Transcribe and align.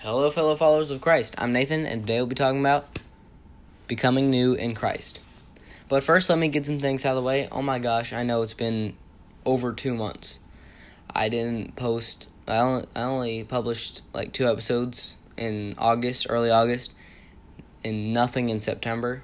Hello, 0.00 0.30
fellow 0.30 0.54
followers 0.56 0.90
of 0.90 1.00
Christ. 1.00 1.34
I'm 1.38 1.54
Nathan, 1.54 1.86
and 1.86 2.02
today 2.02 2.16
we'll 2.18 2.26
be 2.26 2.34
talking 2.34 2.60
about 2.60 2.98
becoming 3.88 4.28
new 4.28 4.52
in 4.52 4.74
Christ. 4.74 5.20
But 5.88 6.04
first, 6.04 6.28
let 6.28 6.38
me 6.38 6.48
get 6.48 6.66
some 6.66 6.78
things 6.78 7.06
out 7.06 7.16
of 7.16 7.22
the 7.22 7.26
way. 7.26 7.48
Oh 7.50 7.62
my 7.62 7.78
gosh, 7.78 8.12
I 8.12 8.22
know 8.22 8.42
it's 8.42 8.52
been 8.52 8.94
over 9.46 9.72
two 9.72 9.94
months. 9.94 10.38
I 11.08 11.30
didn't 11.30 11.76
post, 11.76 12.28
I 12.46 12.58
only, 12.58 12.86
I 12.94 13.02
only 13.04 13.44
published 13.44 14.02
like 14.12 14.34
two 14.34 14.46
episodes 14.46 15.16
in 15.34 15.74
August, 15.78 16.26
early 16.28 16.50
August, 16.50 16.92
and 17.82 18.12
nothing 18.12 18.50
in 18.50 18.60
September. 18.60 19.22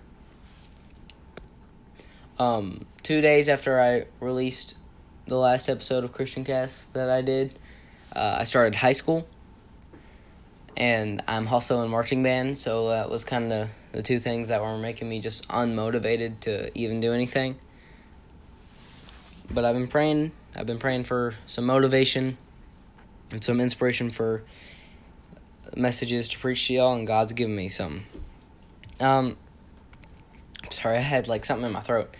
Um, 2.39 2.87
two 3.03 3.21
days 3.21 3.47
after 3.47 3.79
I 3.79 4.07
released 4.25 4.79
the 5.27 5.37
last 5.37 5.69
episode 5.69 6.03
of 6.03 6.13
Christian 6.13 6.45
Cast 6.45 6.95
that 6.95 7.11
I 7.11 7.21
did, 7.21 7.59
uh, 8.17 8.37
I 8.39 8.45
started 8.45 8.77
high 8.77 8.93
school 8.93 9.29
and 10.77 11.23
I'm 11.29 11.49
also 11.49 11.83
in 11.83 11.91
marching 11.91 12.23
band, 12.23 12.57
so 12.59 12.89
that 12.89 13.11
was 13.11 13.25
kind 13.25 13.53
of 13.53 13.69
the 13.93 14.03
two 14.03 14.19
things 14.19 14.49
that 14.49 14.63
were 14.63 14.79
making 14.79 15.09
me 15.09 15.21
just 15.21 15.47
unmotivated 15.49 16.41
to 16.41 16.77
even 16.79 17.01
do 17.01 17.13
anything. 17.13 17.59
But 19.53 19.65
I've 19.65 19.75
been 19.75 19.87
praying, 19.87 20.33
I've 20.57 20.67
been 20.67 20.79
praying 20.79 21.05
for 21.05 21.35
some 21.47 21.67
motivation 21.67 22.39
and 23.31 23.45
some 23.45 23.61
inspiration 23.61 24.11
for 24.11 24.45
messages 25.77 26.29
to 26.31 26.39
preach 26.39 26.67
to 26.69 26.75
y'all, 26.75 26.95
and 26.95 27.07
God's 27.07 27.33
given 27.35 27.55
me 27.55 27.69
some. 27.69 28.05
Um, 28.99 29.37
sorry, 30.71 30.97
I 30.97 31.01
had 31.01 31.29
like 31.29 31.45
something 31.45 31.67
in 31.67 31.73
my 31.73 31.81
throat. 31.81 32.15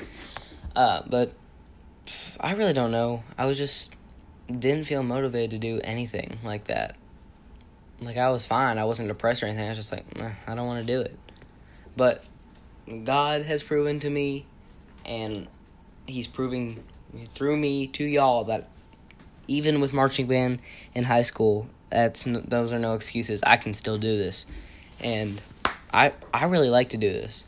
Uh, 0.77 1.03
but 1.07 1.33
I 2.39 2.53
really 2.53 2.73
don't 2.73 2.91
know. 2.91 3.23
I 3.39 3.47
was 3.47 3.57
just 3.57 3.95
didn't 4.47 4.85
feel 4.85 5.03
motivated 5.03 5.51
to 5.53 5.59
do 5.59 5.81
anything 5.85 6.39
like 6.43 6.65
that 6.65 6.97
like 8.05 8.17
I 8.17 8.31
was 8.31 8.47
fine. 8.47 8.79
I 8.79 8.85
wasn't 8.85 9.09
depressed 9.09 9.43
or 9.43 9.47
anything. 9.47 9.67
I 9.67 9.69
was 9.69 9.79
just 9.79 9.93
like, 9.93 10.05
I 10.47 10.55
don't 10.55 10.67
want 10.67 10.81
to 10.81 10.87
do 10.87 11.01
it. 11.01 11.19
But 11.97 12.25
God 13.05 13.43
has 13.43 13.63
proven 13.63 14.01
to 14.01 14.11
me, 14.11 14.47
and 15.05 15.47
He's 16.07 16.27
proving 16.27 16.83
through 17.29 17.57
me 17.57 17.87
to 17.89 18.05
y'all 18.05 18.45
that 18.45 18.69
even 19.49 19.81
with 19.81 19.93
marching 19.93 20.27
band 20.27 20.61
in 20.95 21.05
high 21.05 21.23
school, 21.23 21.69
that's 21.91 22.25
those 22.25 22.73
are 22.73 22.79
no 22.79 22.95
excuses. 22.95 23.43
I 23.43 23.57
can 23.57 23.75
still 23.75 23.99
do 23.99 24.17
this, 24.17 24.47
and 25.01 25.41
I 25.93 26.13
I 26.33 26.47
really 26.47 26.71
like 26.71 26.91
to 26.91 26.97
do 26.97 27.13
this. 27.13 27.45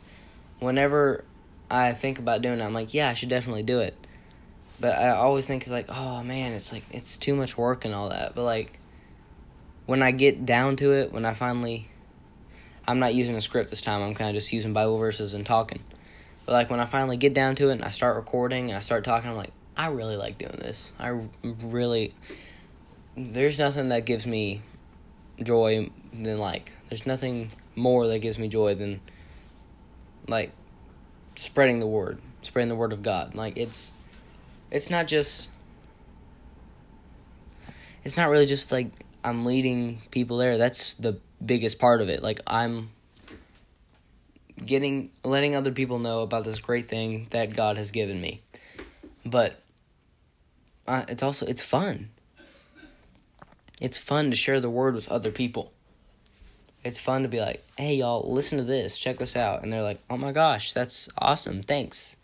Whenever 0.59 1.23
I 1.69 1.93
think 1.93 2.19
about 2.19 2.41
doing 2.41 2.59
it, 2.59 2.63
I'm 2.63 2.73
like, 2.73 2.93
yeah, 2.93 3.09
I 3.09 3.13
should 3.13 3.29
definitely 3.29 3.63
do 3.63 3.79
it. 3.79 3.95
But 4.79 4.97
I 4.97 5.11
always 5.11 5.47
think 5.47 5.63
it's 5.63 5.71
like, 5.71 5.87
oh 5.89 6.23
man, 6.23 6.53
it's 6.53 6.71
like 6.71 6.83
it's 6.91 7.17
too 7.17 7.35
much 7.35 7.57
work 7.57 7.85
and 7.85 7.93
all 7.93 8.09
that. 8.09 8.35
But 8.35 8.43
like 8.43 8.79
when 9.85 10.01
I 10.01 10.11
get 10.11 10.45
down 10.45 10.75
to 10.77 10.93
it, 10.93 11.11
when 11.11 11.25
I 11.25 11.33
finally, 11.33 11.87
I'm 12.87 12.99
not 12.99 13.13
using 13.13 13.35
a 13.35 13.41
script 13.41 13.69
this 13.69 13.81
time. 13.81 14.01
I'm 14.01 14.15
kind 14.15 14.29
of 14.29 14.35
just 14.35 14.51
using 14.51 14.73
Bible 14.73 14.97
verses 14.97 15.33
and 15.33 15.45
talking. 15.45 15.83
But 16.45 16.53
like 16.53 16.69
when 16.69 16.79
I 16.79 16.85
finally 16.85 17.17
get 17.17 17.33
down 17.33 17.55
to 17.55 17.69
it 17.69 17.73
and 17.73 17.83
I 17.83 17.89
start 17.89 18.15
recording 18.15 18.69
and 18.69 18.77
I 18.77 18.79
start 18.79 19.03
talking, 19.03 19.29
I'm 19.29 19.35
like, 19.35 19.51
I 19.77 19.87
really 19.87 20.15
like 20.15 20.37
doing 20.37 20.57
this. 20.59 20.91
I 20.99 21.19
really, 21.43 22.13
there's 23.17 23.59
nothing 23.59 23.89
that 23.89 24.05
gives 24.05 24.25
me 24.25 24.61
joy 25.41 25.89
than 26.13 26.39
like, 26.39 26.71
there's 26.89 27.05
nothing 27.05 27.51
more 27.75 28.07
that 28.07 28.19
gives 28.19 28.39
me 28.39 28.47
joy 28.47 28.75
than 28.75 29.01
like 30.27 30.51
spreading 31.35 31.79
the 31.79 31.87
word, 31.87 32.19
spreading 32.41 32.69
the 32.69 32.75
word 32.75 32.93
of 32.93 33.01
God. 33.01 33.35
Like 33.35 33.57
it's, 33.57 33.93
it's 34.71 34.89
not 34.89 35.07
just, 35.07 35.49
it's 38.03 38.15
not 38.15 38.29
really 38.29 38.45
just 38.45 38.71
like 38.71 38.91
I'm 39.25 39.43
leading 39.43 40.03
people 40.11 40.37
there. 40.37 40.59
That's 40.59 40.93
the 40.93 41.17
biggest 41.43 41.79
part 41.79 41.99
of 41.99 42.09
it. 42.09 42.21
Like 42.21 42.41
I'm 42.45 42.89
getting 44.63 45.09
letting 45.23 45.55
other 45.55 45.71
people 45.71 45.97
know 45.97 46.21
about 46.21 46.45
this 46.45 46.59
great 46.59 46.87
thing 46.87 47.25
that 47.31 47.55
God 47.55 47.77
has 47.77 47.89
given 47.89 48.21
me. 48.21 48.43
But 49.25 49.59
uh, 50.87 51.05
it's 51.09 51.23
also 51.23 51.47
it's 51.47 51.63
fun. 51.63 52.09
It's 53.81 53.97
fun 53.97 54.29
to 54.29 54.35
share 54.35 54.59
the 54.59 54.69
word 54.69 54.93
with 54.93 55.09
other 55.09 55.31
people. 55.31 55.73
It's 56.83 56.99
fun 56.99 57.23
to 57.23 57.27
be 57.27 57.41
like, 57.41 57.65
"Hey 57.79 57.95
y'all, 57.95 58.31
listen 58.31 58.59
to 58.59 58.63
this. 58.63 58.99
Check 58.99 59.17
this 59.17 59.35
out." 59.35 59.63
And 59.63 59.73
they're 59.73 59.81
like, 59.81 60.01
"Oh 60.07 60.17
my 60.17 60.33
gosh, 60.33 60.71
that's 60.71 61.09
awesome. 61.17 61.63
Thanks." 61.63 62.15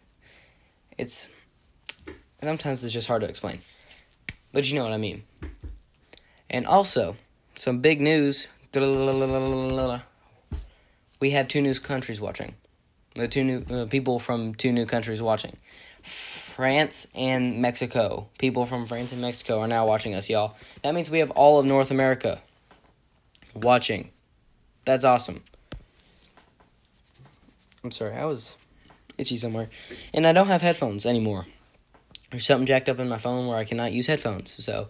It's 1.00 1.30
sometimes 2.44 2.84
it's 2.84 2.94
just 2.94 3.08
hard 3.08 3.22
to 3.24 3.28
explain. 3.28 3.64
But 4.54 4.70
you 4.70 4.76
know 4.76 4.84
what 4.84 4.94
I 4.94 4.98
mean. 4.98 5.24
And 6.52 6.68
also, 6.68 7.16
some 7.56 7.80
big 7.80 8.02
news. 8.02 8.50
We 8.74 8.82
have 11.32 11.48
two 11.48 11.62
new 11.62 11.74
countries 11.76 12.20
watching. 12.20 12.56
The 13.16 13.28
two 13.30 13.44
new 13.44 13.66
uh, 13.70 13.86
people 13.86 14.20
from 14.20 14.54
two 14.56 14.74
new 14.74 14.86
countries 14.86 15.22
watching. 15.22 15.56
France 16.04 17.08
and 17.16 17.62
Mexico. 17.62 18.28
People 18.38 18.66
from 18.66 18.86
France 18.86 19.14
and 19.14 19.22
Mexico 19.22 19.62
are 19.62 19.68
now 19.68 19.88
watching 19.88 20.14
us, 20.14 20.30
y'all. 20.30 20.56
That 20.84 20.94
means 20.94 21.10
we 21.10 21.20
have 21.20 21.32
all 21.32 21.58
of 21.60 21.66
North 21.66 21.90
America 21.90 22.42
watching. 23.54 24.12
That's 24.86 25.06
awesome. 25.06 25.44
I'm 27.84 27.92
sorry, 27.92 28.14
I 28.14 28.26
was 28.26 28.58
itchy 29.18 29.38
somewhere. 29.38 29.70
And 30.14 30.28
I 30.28 30.34
don't 30.34 30.48
have 30.48 30.62
headphones 30.62 31.06
anymore. 31.06 31.46
There's 32.30 32.46
something 32.46 32.66
jacked 32.66 32.90
up 32.90 33.00
in 33.00 33.08
my 33.08 33.18
phone 33.18 33.48
where 33.48 33.58
I 33.58 33.64
cannot 33.64 33.94
use 33.94 34.08
headphones. 34.08 34.64
So 34.64 34.90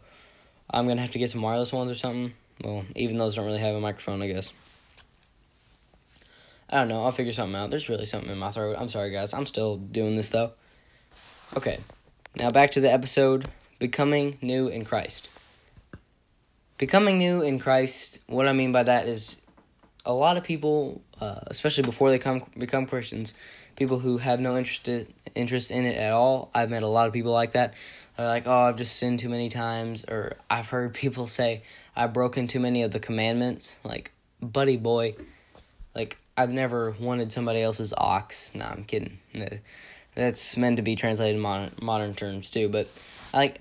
I'm 0.71 0.87
gonna 0.87 1.01
have 1.01 1.11
to 1.11 1.19
get 1.19 1.29
some 1.29 1.41
wireless 1.41 1.73
ones 1.73 1.91
or 1.91 1.95
something. 1.95 2.33
Well, 2.63 2.85
even 2.95 3.17
those 3.17 3.35
don't 3.35 3.45
really 3.45 3.59
have 3.59 3.75
a 3.75 3.79
microphone, 3.79 4.21
I 4.21 4.27
guess. 4.27 4.53
I 6.69 6.77
don't 6.77 6.87
know. 6.87 7.03
I'll 7.03 7.11
figure 7.11 7.33
something 7.33 7.55
out. 7.55 7.69
There's 7.69 7.89
really 7.89 8.05
something 8.05 8.29
in 8.29 8.37
my 8.37 8.51
throat. 8.51 8.77
I'm 8.79 8.87
sorry, 8.87 9.11
guys. 9.11 9.33
I'm 9.33 9.45
still 9.45 9.77
doing 9.77 10.15
this 10.15 10.29
though. 10.29 10.53
Okay, 11.57 11.79
now 12.37 12.49
back 12.49 12.71
to 12.71 12.79
the 12.79 12.91
episode 12.91 13.47
Becoming 13.79 14.37
New 14.41 14.69
in 14.69 14.85
Christ. 14.85 15.29
Becoming 16.77 17.17
new 17.17 17.41
in 17.41 17.59
Christ, 17.59 18.19
what 18.27 18.47
I 18.47 18.53
mean 18.53 18.71
by 18.71 18.83
that 18.83 19.07
is 19.07 19.41
a 20.05 20.13
lot 20.13 20.37
of 20.37 20.43
people, 20.43 21.01
uh, 21.19 21.41
especially 21.47 21.83
before 21.83 22.09
they 22.09 22.17
come 22.17 22.43
become 22.57 22.85
Christians, 22.85 23.33
people 23.75 23.99
who 23.99 24.17
have 24.17 24.39
no 24.39 24.57
interest 24.57 24.89
interest 25.35 25.71
in 25.71 25.85
it 25.85 25.97
at 25.97 26.11
all. 26.11 26.49
I've 26.53 26.69
met 26.69 26.83
a 26.83 26.87
lot 26.87 27.07
of 27.07 27.13
people 27.13 27.31
like 27.31 27.53
that 27.53 27.73
They're 28.17 28.27
like, 28.27 28.47
oh, 28.47 28.51
I've 28.51 28.77
just 28.77 28.97
sinned 28.97 29.19
too 29.19 29.29
many 29.29 29.49
times, 29.49 30.05
or 30.05 30.33
I've 30.49 30.67
heard 30.67 30.93
people 31.03 31.27
say 31.27 31.63
I've 31.95 32.13
broken 32.13 32.47
too 32.47 32.59
many 32.59 32.83
of 32.83 32.91
the 32.91 32.99
commandments. 32.99 33.77
Like, 33.83 34.11
buddy 34.41 34.77
boy, 34.77 35.15
like 35.95 36.17
I've 36.37 36.51
never 36.51 36.95
wanted 36.99 37.31
somebody 37.31 37.61
else's 37.61 37.93
ox. 37.97 38.53
No, 38.55 38.65
I'm 38.65 38.83
kidding. 38.83 39.19
That's 40.15 40.57
meant 40.57 40.77
to 40.77 40.83
be 40.83 40.95
translated 40.95 41.35
in 41.35 41.41
modern 41.41 41.71
modern 41.81 42.15
terms 42.15 42.49
too, 42.49 42.69
but 42.69 42.89
like 43.33 43.59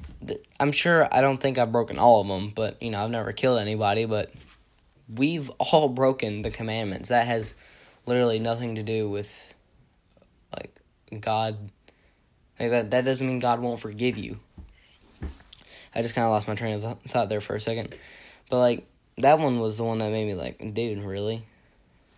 I'm 0.58 0.72
sure 0.72 1.08
I 1.12 1.20
don't 1.20 1.38
think 1.38 1.58
I've 1.58 1.72
broken 1.72 1.98
all 1.98 2.20
of 2.20 2.28
them, 2.28 2.50
but 2.50 2.82
you 2.82 2.90
know 2.90 3.02
I've 3.02 3.10
never 3.10 3.32
killed 3.32 3.60
anybody, 3.60 4.04
but 4.04 4.32
we've 5.08 5.50
all 5.58 5.88
broken 5.88 6.42
the 6.42 6.50
commandments. 6.50 7.08
That 7.08 7.26
has 7.26 7.54
literally 8.06 8.38
nothing 8.38 8.76
to 8.76 8.82
do 8.82 9.08
with 9.08 9.54
God 11.18 11.70
like 12.58 12.70
that 12.70 12.90
that 12.90 13.04
doesn't 13.04 13.26
mean 13.26 13.38
God 13.38 13.60
won't 13.60 13.80
forgive 13.80 14.16
you. 14.16 14.38
I 15.94 16.02
just 16.02 16.14
kind 16.14 16.24
of 16.24 16.30
lost 16.30 16.46
my 16.46 16.54
train 16.54 16.74
of 16.74 16.82
th- 16.82 17.12
thought 17.12 17.28
there 17.28 17.40
for 17.40 17.56
a 17.56 17.60
second. 17.60 17.94
But 18.48 18.58
like 18.58 18.86
that 19.18 19.38
one 19.38 19.58
was 19.58 19.76
the 19.76 19.84
one 19.84 19.98
that 19.98 20.10
made 20.10 20.26
me 20.26 20.34
like, 20.34 20.74
dude, 20.74 21.02
really? 21.02 21.42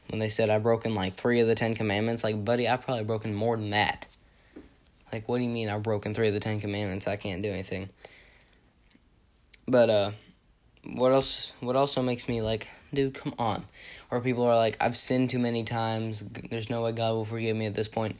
When 0.08 0.19
they 0.19 0.28
said 0.28 0.50
I've 0.50 0.62
broken 0.62 0.94
like 0.94 1.14
3 1.14 1.41
of 1.41 1.48
the 1.48 1.54
10 1.54 1.75
commandments, 1.75 2.22
like 2.22 2.44
buddy, 2.44 2.69
I've 2.69 2.82
probably 2.82 3.04
broken 3.04 3.34
more 3.34 3.56
than 3.56 3.70
that. 3.70 4.06
Like 5.12 5.28
what 5.28 5.38
do 5.38 5.44
you 5.44 5.50
mean 5.50 5.69
I've 5.69 5.82
broken 5.82 6.14
3 6.14 6.28
of 6.28 6.34
the 6.34 6.41
10 6.41 6.60
commandments? 6.60 7.06
I 7.06 7.16
can't 7.16 7.42
do 7.42 7.50
anything. 7.50 7.88
But 9.66 9.91
uh 9.91 10.10
what 10.84 11.12
else 11.12 11.53
what 11.60 11.76
also 11.76 12.03
makes 12.03 12.28
me 12.28 12.42
like 12.42 12.69
dude 12.92 13.14
come 13.14 13.34
on 13.38 13.65
or 14.10 14.21
people 14.21 14.44
are 14.44 14.56
like 14.56 14.77
i've 14.80 14.97
sinned 14.97 15.30
too 15.30 15.39
many 15.39 15.62
times 15.62 16.24
there's 16.50 16.68
no 16.68 16.83
way 16.83 16.92
god 16.92 17.12
will 17.12 17.24
forgive 17.24 17.56
me 17.56 17.66
at 17.66 17.74
this 17.74 17.89
point 17.89 18.16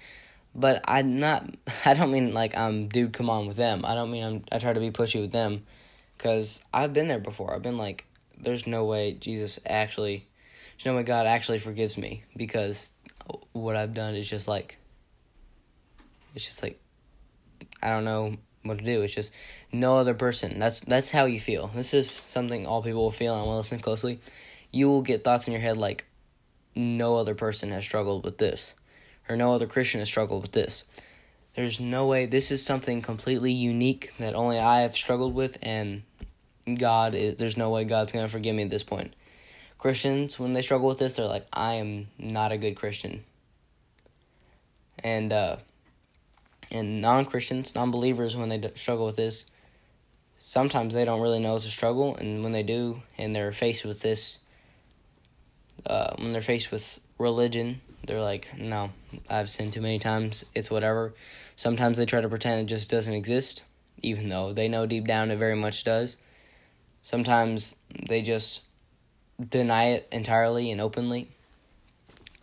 but 0.55 0.83
I'm 0.85 1.19
not. 1.19 1.49
I 1.85 1.95
don't 1.95 2.11
mean 2.11 2.35
like 2.35 2.57
I'm 2.57 2.89
dude. 2.89 3.13
Come 3.13 3.31
on 3.31 3.47
with 3.47 3.57
them. 3.57 3.85
I 3.85 3.95
don't 3.95 4.11
mean 4.11 4.25
I'm. 4.25 4.45
I 4.51 4.59
try 4.59 4.73
to 4.73 4.81
be 4.81 4.91
pushy 4.91 5.21
with 5.21 5.33
them, 5.33 5.65
because 6.17 6.63
I've 6.73 6.93
been 6.93 7.09
there 7.09 7.19
before. 7.19 7.55
I've 7.55 7.63
been 7.63 7.79
like, 7.79 8.07
there's 8.39 8.67
no 8.67 8.85
way 8.85 9.13
Jesus 9.13 9.59
actually, 9.67 10.27
there's 10.77 10.87
no 10.87 10.97
way 10.97 11.03
God 11.03 11.27
actually 11.27 11.59
forgives 11.59 11.99
me 11.99 12.25
because 12.37 12.93
what 13.53 13.77
I've 13.77 13.95
done 13.95 14.15
is 14.15 14.29
just 14.29 14.49
like. 14.49 14.79
It's 16.35 16.47
just 16.47 16.63
like, 16.63 16.81
I 17.83 17.91
don't 17.91 18.05
know 18.05 18.37
what 18.63 18.79
to 18.79 18.85
do. 18.85 19.03
It's 19.03 19.15
just 19.15 19.35
no 19.71 19.99
other 19.99 20.15
person. 20.15 20.59
That's 20.59 20.81
that's 20.81 21.11
how 21.11 21.27
you 21.27 21.41
feel. 21.41 21.69
This 21.75 21.93
is 21.93 22.23
something 22.27 22.67
all 22.67 22.83
people 22.83 23.03
will 23.03 23.11
feel. 23.11 23.37
And 23.37 23.47
want 23.47 23.59
listen 23.59 23.81
closely. 23.81 24.21
You 24.71 24.89
will 24.89 25.03
get 25.03 25.25
thoughts 25.25 25.47
in 25.47 25.53
your 25.53 25.61
head 25.61 25.77
like, 25.77 26.07
no 26.75 27.17
other 27.17 27.35
person 27.35 27.71
has 27.71 27.85
struggled 27.85 28.25
with 28.25 28.39
this 28.39 28.75
or 29.33 29.37
no 29.37 29.55
other 29.55 29.67
Christian 29.67 30.01
has 30.01 30.09
struggled 30.09 30.43
with 30.43 30.53
this. 30.53 30.85
There's 31.55 31.81
no 31.81 32.07
way 32.07 32.27
this 32.27 32.51
is 32.51 32.65
something 32.65 33.03
completely 33.03 33.53
unique 33.53 34.13
that 34.19 34.35
only 34.35 34.59
I 34.59 34.81
have 34.81 34.97
struggled 34.97 35.35
with, 35.35 35.59
and 35.63 36.03
God, 36.79 37.15
is, 37.15 37.37
there's 37.37 37.57
no 37.57 37.71
way 37.71 37.85
God's 37.85 38.13
going 38.13 38.25
to 38.25 38.31
forgive 38.31 38.55
me 38.55 38.63
at 38.63 38.71
this 38.71 38.83
point. 38.83 39.15
Christians, 39.79 40.39
when 40.39 40.53
they 40.53 40.63
struggle 40.63 40.89
with 40.89 40.99
this, 40.99 41.15
they're 41.15 41.27
like, 41.27 41.47
I 41.53 41.75
am 41.75 42.09
not 42.19 42.53
a 42.53 42.59
good 42.59 42.77
Christian. 42.77 43.25
And, 44.99 45.33
uh, 45.33 45.57
and 46.71 47.03
non 47.03 47.25
Christians, 47.25 47.75
non 47.75 47.91
believers, 47.91 48.37
when 48.37 48.49
they 48.49 48.71
struggle 48.75 49.07
with 49.07 49.17
this, 49.17 49.47
sometimes 50.41 50.95
they 50.95 51.05
don't 51.05 51.21
really 51.21 51.41
know 51.41 51.57
it's 51.57 51.67
a 51.67 51.71
struggle. 51.71 52.17
And 52.17 52.43
when 52.43 52.53
they 52.53 52.63
do, 52.63 53.03
and 53.19 53.35
they're 53.35 53.53
faced 53.53 53.85
with 53.85 54.01
this, 54.01 54.39
uh, 55.85 56.15
when 56.17 56.33
they're 56.33 56.43
faced 56.43 56.71
with 56.71 57.01
religion, 57.19 57.81
they're 58.07 58.21
like, 58.21 58.49
no, 58.59 58.91
I've 59.31 59.51
sinned 59.51 59.73
too 59.73 59.81
many 59.81 59.99
times. 59.99 60.45
It's 60.55 60.71
whatever. 60.71 61.15
Sometimes 61.57 61.99
they 61.99 62.07
try 62.07 62.21
to 62.21 62.29
pretend 62.29 62.61
it 62.61 62.67
just 62.67 62.91
doesn't 62.91 63.15
exist, 63.15 63.63
even 64.03 64.29
though 64.29 64.53
they 64.53 64.69
know 64.69 64.87
deep 64.87 65.07
down 65.07 65.31
it 65.31 65.39
very 65.39 65.57
much 65.57 65.85
does. 65.85 66.17
Sometimes 67.03 67.77
they 68.09 68.23
just 68.23 68.63
deny 69.49 69.91
it 69.91 70.09
entirely 70.11 70.71
and 70.71 70.81
openly. 70.81 71.29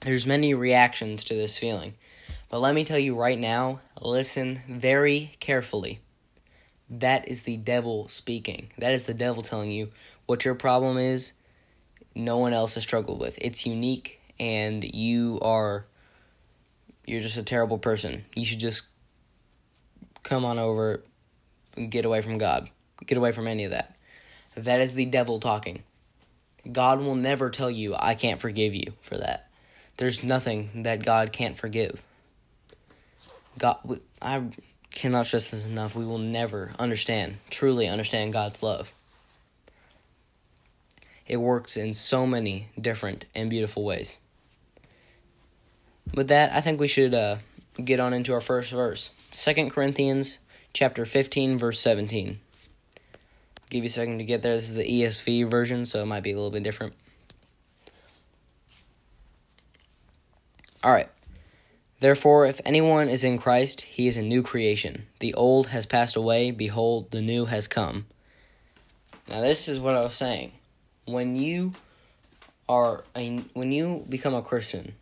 There's 0.02 0.26
many 0.26 0.54
reactions 0.54 1.24
to 1.26 1.34
this 1.34 1.58
feeling. 1.58 1.96
But 2.50 2.62
let 2.62 2.74
me 2.74 2.84
tell 2.84 3.00
you 3.00 3.16
right 3.16 3.38
now, 3.38 3.82
listen 4.02 4.62
very 4.68 5.34
carefully. 5.40 6.00
That 6.90 7.28
is 7.28 7.44
the 7.44 7.58
devil 7.58 8.08
speaking. 8.08 8.72
That 8.78 8.94
is 8.94 9.06
the 9.06 9.14
devil 9.14 9.44
telling 9.44 9.72
you 9.72 9.90
what 10.26 10.46
your 10.46 10.56
problem 10.56 10.98
is. 10.98 11.34
No 12.16 12.38
one 12.38 12.54
else 12.54 12.74
has 12.76 12.84
struggled 12.84 13.20
with. 13.20 13.38
It's 13.40 13.66
unique 13.66 14.19
and 14.40 14.84
you 14.84 15.40
are 15.42 15.86
you're 17.06 17.20
just 17.20 17.38
a 17.38 17.44
terrible 17.44 17.80
person. 17.80 18.24
You 18.36 18.46
should 18.46 18.60
just 18.60 18.88
come 20.24 20.46
on 20.46 20.60
over 20.60 21.04
and 21.76 21.90
get 21.90 22.06
away 22.06 22.22
from 22.22 22.38
God. 22.38 22.70
Get 23.06 23.18
away 23.18 23.32
from 23.32 23.48
any 23.48 23.64
of 23.64 23.72
that. 23.72 23.96
That 24.56 24.82
is 24.82 24.94
the 24.94 25.06
devil 25.06 25.40
talking. 25.40 25.84
God 26.72 27.00
will 27.00 27.16
never 27.16 27.50
tell 27.50 27.72
you, 27.72 27.96
I 27.98 28.16
can't 28.16 28.42
forgive 28.42 28.76
you 28.76 28.94
for 29.02 29.18
that. 29.18 29.50
There's 29.98 30.24
nothing 30.24 30.84
that 30.84 31.04
God 31.04 31.32
can't 31.32 31.58
forgive. 31.58 32.04
God, 33.58 34.00
I 34.22 34.44
cannot 34.92 35.28
stress 35.28 35.50
this 35.50 35.66
enough. 35.66 35.96
We 35.96 36.06
will 36.06 36.20
never 36.20 36.74
understand, 36.78 37.38
truly 37.50 37.88
understand 37.88 38.34
God's 38.34 38.62
love. 38.62 38.94
It 41.26 41.38
works 41.38 41.78
in 41.78 41.94
so 41.94 42.26
many 42.26 42.70
different 42.80 43.26
and 43.36 43.50
beautiful 43.50 43.84
ways. 43.84 44.18
With 46.14 46.28
that, 46.30 46.52
I 46.54 46.62
think 46.62 46.80
we 46.80 46.88
should 46.88 47.14
uh, 47.14 47.38
get 47.84 48.00
on 48.00 48.14
into 48.14 48.34
our 48.34 48.42
first 48.42 48.72
verse. 48.72 49.12
Second 49.32 49.72
Corinthians 49.72 50.40
chapter 50.74 51.06
15, 51.06 51.58
verse 51.58 51.80
17 51.80 52.28
I'll 52.30 53.68
give 53.70 53.84
you 53.84 53.88
a 53.88 53.92
second 53.92 54.18
to 54.18 54.24
get 54.24 54.42
there. 54.42 54.56
This 54.56 54.70
is 54.70 54.76
the 54.76 54.84
ESV 54.84 55.50
version, 55.50 55.86
so 55.86 56.02
it 56.02 56.06
might 56.06 56.24
be 56.24 56.32
a 56.32 56.36
little 56.36 56.52
bit 56.52 56.64
different. 56.64 56.94
All 60.84 60.92
right. 60.92 61.10
Therefore, 62.00 62.46
if 62.46 62.62
anyone 62.64 63.10
is 63.10 63.24
in 63.26 63.38
Christ, 63.38 63.82
he 63.82 64.08
is 64.08 64.16
a 64.16 64.22
new 64.22 64.42
creation. 64.42 65.08
The 65.20 65.34
old 65.34 65.68
has 65.68 65.86
passed 65.86 66.16
away, 66.16 66.52
behold, 66.52 67.12
the 67.12 67.22
new 67.22 67.46
has 67.46 67.68
come. 67.68 68.06
Now, 69.28 69.42
this 69.42 69.68
is 69.68 69.80
what 69.80 69.96
I 69.96 70.02
was 70.02 70.16
saying. 70.16 70.54
When 71.06 71.36
you 71.36 71.74
are 72.70 73.04
a, 73.16 73.40
when 73.54 73.72
you 73.72 74.06
become 74.08 74.34
a 74.34 74.42
Christian, 74.42 74.96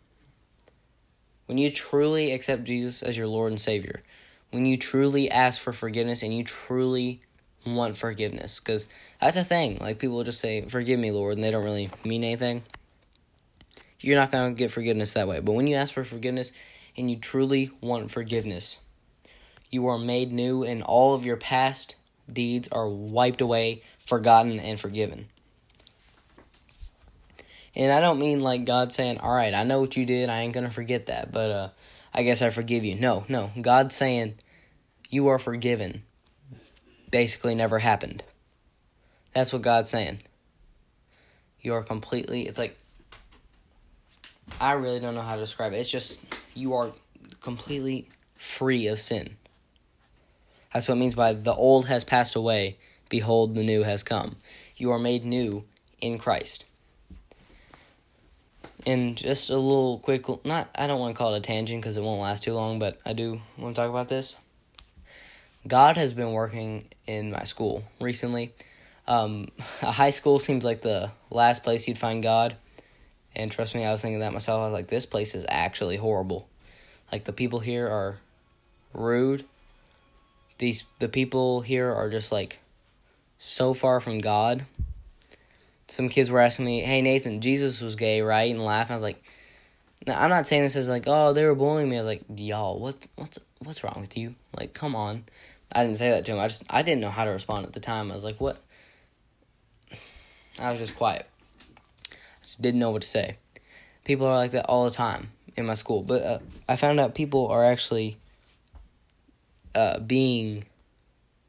when 1.48 1.56
you 1.56 1.70
truly 1.70 2.30
accept 2.30 2.64
Jesus 2.64 3.02
as 3.02 3.16
your 3.16 3.26
Lord 3.26 3.50
and 3.50 3.60
Savior, 3.60 4.02
when 4.50 4.66
you 4.66 4.76
truly 4.76 5.30
ask 5.30 5.58
for 5.58 5.72
forgiveness 5.72 6.22
and 6.22 6.36
you 6.36 6.44
truly 6.44 7.22
want 7.66 7.96
forgiveness 7.96 8.60
because 8.60 8.86
that's 9.18 9.36
a 9.36 9.42
thing. 9.42 9.78
Like 9.80 9.98
people 9.98 10.22
just 10.24 10.40
say, 10.40 10.60
"Forgive 10.68 11.00
me, 11.00 11.10
Lord," 11.10 11.34
and 11.36 11.42
they 11.42 11.50
don't 11.50 11.64
really 11.64 11.90
mean 12.04 12.22
anything. 12.22 12.64
You're 14.00 14.18
not 14.18 14.30
gonna 14.30 14.52
get 14.52 14.70
forgiveness 14.70 15.14
that 15.14 15.26
way. 15.26 15.40
But 15.40 15.52
when 15.52 15.66
you 15.66 15.76
ask 15.76 15.94
for 15.94 16.04
forgiveness 16.04 16.52
and 16.98 17.10
you 17.10 17.16
truly 17.16 17.70
want 17.80 18.10
forgiveness, 18.10 18.78
you 19.70 19.86
are 19.86 19.98
made 19.98 20.30
new, 20.30 20.62
and 20.62 20.82
all 20.82 21.14
of 21.14 21.24
your 21.24 21.38
past 21.38 21.96
deeds 22.30 22.68
are 22.68 22.88
wiped 22.88 23.40
away, 23.40 23.82
forgotten, 23.98 24.60
and 24.60 24.78
forgiven. 24.78 25.28
And 27.78 27.92
I 27.92 28.00
don't 28.00 28.18
mean 28.18 28.40
like 28.40 28.64
God 28.66 28.92
saying, 28.92 29.18
"All 29.18 29.32
right, 29.34 29.54
I 29.54 29.62
know 29.64 29.80
what 29.80 29.96
you 29.96 30.04
did. 30.04 30.28
I 30.28 30.40
ain't 30.40 30.52
gonna 30.52 30.70
forget 30.70 31.06
that, 31.06 31.32
but 31.32 31.50
uh, 31.50 31.68
I 32.12 32.24
guess 32.24 32.42
I 32.42 32.50
forgive 32.50 32.84
you." 32.84 32.96
No, 32.96 33.24
no. 33.28 33.52
God 33.60 33.92
saying, 33.92 34.34
"You 35.08 35.28
are 35.28 35.38
forgiven." 35.38 36.02
basically 37.10 37.54
never 37.54 37.78
happened. 37.78 38.22
That's 39.34 39.52
what 39.52 39.62
God's 39.62 39.90
saying. 39.90 40.20
You 41.60 41.74
are 41.74 41.82
completely, 41.82 42.42
it's 42.46 42.58
like, 42.58 42.78
I 44.60 44.72
really 44.72 45.00
don't 45.00 45.14
know 45.14 45.22
how 45.22 45.34
to 45.34 45.40
describe 45.40 45.72
it. 45.72 45.76
It's 45.76 45.90
just, 45.90 46.24
you 46.54 46.74
are 46.74 46.92
completely 47.40 48.08
free 48.36 48.86
of 48.86 48.98
sin. 48.98 49.36
That's 50.72 50.88
what 50.88 50.96
it 50.96 50.98
means 50.98 51.14
by 51.14 51.32
the 51.32 51.54
old 51.54 51.86
has 51.86 52.04
passed 52.04 52.36
away, 52.36 52.78
behold, 53.08 53.54
the 53.54 53.62
new 53.62 53.82
has 53.82 54.02
come. 54.02 54.36
You 54.76 54.90
are 54.92 54.98
made 54.98 55.24
new 55.24 55.64
in 56.00 56.18
Christ. 56.18 56.64
And 58.86 59.16
just 59.16 59.50
a 59.50 59.56
little 59.56 59.98
quick, 59.98 60.26
not, 60.44 60.68
I 60.74 60.86
don't 60.86 61.00
want 61.00 61.14
to 61.14 61.18
call 61.18 61.34
it 61.34 61.38
a 61.38 61.40
tangent 61.40 61.82
because 61.82 61.96
it 61.96 62.02
won't 62.02 62.20
last 62.20 62.42
too 62.42 62.54
long, 62.54 62.78
but 62.78 62.98
I 63.04 63.12
do 63.12 63.40
want 63.56 63.74
to 63.74 63.80
talk 63.80 63.90
about 63.90 64.08
this. 64.08 64.36
God 65.66 65.96
has 65.96 66.14
been 66.14 66.32
working 66.32 66.84
in 67.06 67.32
my 67.32 67.44
school 67.44 67.84
recently. 68.00 68.52
Um, 69.06 69.48
a 69.82 69.90
high 69.90 70.10
school 70.10 70.38
seems 70.38 70.64
like 70.64 70.82
the 70.82 71.10
last 71.30 71.64
place 71.64 71.88
you'd 71.88 71.98
find 71.98 72.22
God. 72.22 72.56
And 73.34 73.50
trust 73.50 73.74
me, 73.74 73.84
I 73.84 73.92
was 73.92 74.02
thinking 74.02 74.20
that 74.20 74.32
myself. 74.32 74.60
I 74.60 74.64
was 74.64 74.72
like, 74.72 74.88
this 74.88 75.06
place 75.06 75.34
is 75.34 75.44
actually 75.48 75.96
horrible. 75.96 76.48
Like 77.12 77.24
the 77.24 77.32
people 77.32 77.60
here 77.60 77.86
are 77.86 78.18
rude. 78.92 79.44
These 80.58 80.84
the 80.98 81.08
people 81.08 81.60
here 81.60 81.92
are 81.92 82.10
just 82.10 82.32
like 82.32 82.58
so 83.38 83.74
far 83.74 84.00
from 84.00 84.18
God. 84.18 84.66
Some 85.88 86.08
kids 86.08 86.30
were 86.30 86.40
asking 86.40 86.66
me, 86.66 86.80
"Hey 86.80 87.02
Nathan, 87.02 87.40
Jesus 87.40 87.80
was 87.80 87.96
gay, 87.96 88.20
right?" 88.20 88.50
And 88.50 88.64
laughing. 88.64 88.92
I 88.92 88.96
was 88.96 89.02
like, 89.02 89.22
now, 90.06 90.22
I'm 90.22 90.30
not 90.30 90.46
saying 90.46 90.62
this 90.62 90.76
as 90.76 90.88
like, 90.88 91.04
"Oh, 91.06 91.32
they 91.32 91.44
were 91.44 91.54
bullying 91.54 91.88
me." 91.88 91.96
I 91.96 92.00
was 92.00 92.06
like, 92.06 92.22
"Y'all, 92.34 92.78
what 92.78 92.96
what's 93.16 93.38
what's 93.58 93.82
wrong 93.82 93.98
with 94.00 94.16
you? 94.16 94.34
Like, 94.56 94.72
come 94.72 94.94
on." 94.94 95.24
I 95.72 95.82
didn't 95.82 95.98
say 95.98 96.08
that 96.10 96.24
to 96.24 96.32
him. 96.32 96.38
I 96.38 96.48
just 96.48 96.64
I 96.70 96.82
didn't 96.82 97.00
know 97.00 97.10
how 97.10 97.24
to 97.24 97.30
respond 97.30 97.66
at 97.66 97.72
the 97.72 97.80
time. 97.80 98.10
I 98.10 98.14
was 98.14 98.24
like, 98.24 98.40
"What?" 98.40 98.58
I 100.58 100.70
was 100.70 100.80
just 100.80 100.96
quiet. 100.96 101.26
I 102.12 102.16
just 102.42 102.62
didn't 102.62 102.80
know 102.80 102.90
what 102.90 103.02
to 103.02 103.08
say. 103.08 103.36
People 104.04 104.26
are 104.26 104.36
like 104.36 104.52
that 104.52 104.66
all 104.66 104.84
the 104.84 104.90
time 104.90 105.30
in 105.56 105.66
my 105.66 105.74
school, 105.74 106.02
but 106.02 106.22
uh, 106.22 106.38
I 106.68 106.76
found 106.76 107.00
out 107.00 107.14
people 107.14 107.48
are 107.48 107.64
actually 107.64 108.16
uh, 109.74 109.98
being 109.98 110.64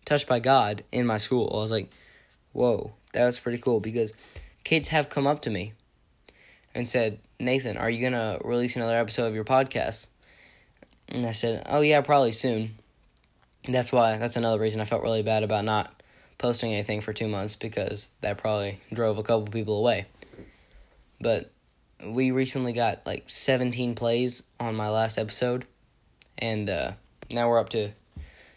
touched 0.06 0.28
by 0.28 0.40
God 0.40 0.84
in 0.92 1.06
my 1.06 1.18
school. 1.18 1.50
I 1.54 1.58
was 1.58 1.72
like, 1.72 1.92
"Whoa, 2.54 2.94
that 3.14 3.26
was 3.26 3.40
pretty 3.40 3.58
cool." 3.58 3.80
Because 3.80 4.14
kids 4.64 4.90
have 4.90 5.10
come 5.10 5.28
up 5.28 5.42
to 5.44 5.50
me 5.50 5.74
and 6.74 6.88
said, 6.88 7.20
"Nathan, 7.40 7.78
are 7.78 7.90
you 7.90 8.02
gonna 8.02 8.40
release 8.44 8.76
another 8.76 8.98
episode 8.98 9.28
of 9.28 9.36
your 9.36 9.46
podcast?" 9.46 10.08
And 11.10 11.26
I 11.26 11.32
said, 11.32 11.64
"Oh 11.68 11.82
yeah, 11.82 12.02
probably 12.02 12.32
soon." 12.32 12.76
that's 13.68 13.92
why 13.92 14.18
that's 14.18 14.38
another 14.38 14.60
reason 14.60 14.82
I 14.82 14.86
felt 14.86 15.04
really 15.04 15.24
bad 15.24 15.44
about 15.44 15.66
not 15.66 16.02
posting 16.38 16.74
anything 16.74 17.02
for 17.02 17.14
two 17.14 17.28
months 17.28 17.56
because 17.56 18.12
that 18.22 18.38
probably 18.38 18.80
drove 18.94 19.18
a 19.18 19.24
couple 19.24 19.48
people 19.48 19.78
away. 19.78 20.06
But 21.20 21.52
we 22.06 22.32
recently 22.32 22.74
got 22.74 23.06
like 23.06 23.26
17 23.28 23.96
plays 23.96 24.44
on 24.60 24.76
my 24.76 24.90
last 24.90 25.18
episode, 25.18 25.66
and 26.38 26.70
uh, 26.70 26.92
now 27.30 27.50
we're 27.50 27.60
up 27.60 27.70
to 27.70 27.92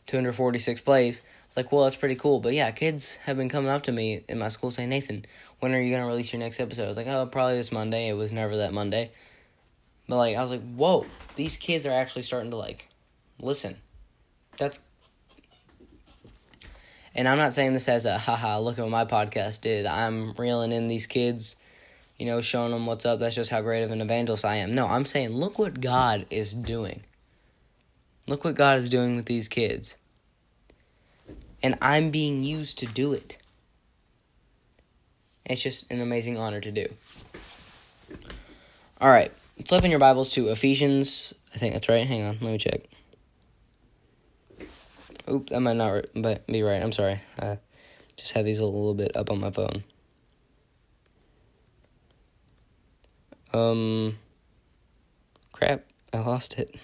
246 0.06 0.80
plays. 0.82 1.22
It's 1.52 1.56
like, 1.58 1.70
well, 1.70 1.84
that's 1.84 1.96
pretty 1.96 2.14
cool. 2.14 2.40
But 2.40 2.54
yeah, 2.54 2.70
kids 2.70 3.16
have 3.16 3.36
been 3.36 3.50
coming 3.50 3.70
up 3.70 3.82
to 3.82 3.92
me 3.92 4.24
in 4.26 4.38
my 4.38 4.48
school 4.48 4.70
saying, 4.70 4.88
Nathan, 4.88 5.26
when 5.60 5.74
are 5.74 5.80
you 5.82 5.90
going 5.90 6.00
to 6.00 6.08
release 6.08 6.32
your 6.32 6.40
next 6.40 6.58
episode? 6.58 6.84
I 6.84 6.88
was 6.88 6.96
like, 6.96 7.06
oh, 7.08 7.26
probably 7.26 7.56
this 7.56 7.70
Monday. 7.70 8.08
It 8.08 8.14
was 8.14 8.32
never 8.32 8.56
that 8.56 8.72
Monday. 8.72 9.10
But 10.08 10.16
like, 10.16 10.34
I 10.34 10.40
was 10.40 10.50
like, 10.50 10.62
whoa, 10.74 11.04
these 11.36 11.58
kids 11.58 11.84
are 11.84 11.92
actually 11.92 12.22
starting 12.22 12.50
to 12.52 12.56
like 12.56 12.88
listen. 13.38 13.76
That's 14.56 14.80
and 17.14 17.28
I'm 17.28 17.36
not 17.36 17.52
saying 17.52 17.74
this 17.74 17.86
as 17.86 18.06
a 18.06 18.16
haha, 18.16 18.58
look 18.58 18.78
at 18.78 18.82
what 18.82 18.90
my 18.90 19.04
podcast 19.04 19.60
did. 19.60 19.84
I'm 19.84 20.32
reeling 20.38 20.72
in 20.72 20.88
these 20.88 21.06
kids, 21.06 21.56
you 22.16 22.24
know, 22.24 22.40
showing 22.40 22.72
them 22.72 22.86
what's 22.86 23.04
up. 23.04 23.18
That's 23.18 23.36
just 23.36 23.50
how 23.50 23.60
great 23.60 23.82
of 23.82 23.90
an 23.90 24.00
evangelist 24.00 24.46
I 24.46 24.54
am. 24.54 24.74
No, 24.74 24.86
I'm 24.86 25.04
saying 25.04 25.28
look 25.32 25.58
what 25.58 25.82
God 25.82 26.24
is 26.30 26.54
doing. 26.54 27.02
Look 28.26 28.42
what 28.42 28.54
God 28.54 28.78
is 28.78 28.88
doing 28.88 29.16
with 29.16 29.26
these 29.26 29.48
kids. 29.48 29.96
And 31.62 31.78
I'm 31.80 32.10
being 32.10 32.42
used 32.42 32.78
to 32.80 32.86
do 32.86 33.12
it. 33.12 33.38
It's 35.44 35.62
just 35.62 35.90
an 35.90 36.00
amazing 36.00 36.38
honor 36.38 36.60
to 36.60 36.70
do. 36.70 36.86
All 39.00 39.10
right, 39.10 39.32
flipping 39.66 39.90
your 39.90 40.00
Bibles 40.00 40.30
to 40.32 40.48
Ephesians. 40.48 41.34
I 41.54 41.58
think 41.58 41.74
that's 41.74 41.88
right. 41.88 42.06
Hang 42.06 42.22
on, 42.22 42.38
let 42.40 42.52
me 42.52 42.58
check. 42.58 42.82
Oops, 45.28 45.50
that 45.50 45.60
might 45.60 45.76
not 45.76 46.06
but 46.14 46.46
be 46.46 46.62
right. 46.62 46.82
I'm 46.82 46.92
sorry. 46.92 47.20
I 47.38 47.58
just 48.16 48.32
had 48.32 48.44
these 48.44 48.60
a 48.60 48.64
little 48.64 48.94
bit 48.94 49.16
up 49.16 49.30
on 49.30 49.40
my 49.40 49.50
phone. 49.50 49.84
Um, 53.52 54.18
crap, 55.52 55.84
I 56.12 56.18
lost 56.18 56.58
it. 56.58 56.74